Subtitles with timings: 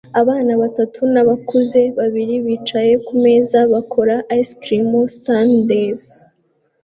[0.21, 6.03] Abana batatu nabakuze babiri bicaye kumeza bakora ice cream sundaes